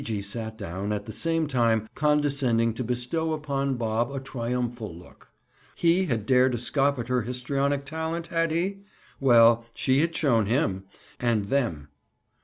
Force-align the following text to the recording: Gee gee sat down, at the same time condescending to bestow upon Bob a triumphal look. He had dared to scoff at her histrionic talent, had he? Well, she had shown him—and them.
Gee 0.03 0.15
gee 0.15 0.21
sat 0.23 0.57
down, 0.57 0.91
at 0.91 1.05
the 1.05 1.11
same 1.11 1.45
time 1.45 1.87
condescending 1.93 2.73
to 2.73 2.83
bestow 2.83 3.33
upon 3.33 3.75
Bob 3.75 4.11
a 4.11 4.19
triumphal 4.19 4.91
look. 4.91 5.27
He 5.75 6.05
had 6.07 6.25
dared 6.25 6.53
to 6.53 6.57
scoff 6.57 6.97
at 6.97 7.07
her 7.07 7.21
histrionic 7.21 7.85
talent, 7.85 8.25
had 8.25 8.49
he? 8.49 8.79
Well, 9.19 9.63
she 9.75 9.99
had 9.99 10.15
shown 10.15 10.47
him—and 10.47 11.49
them. 11.49 11.89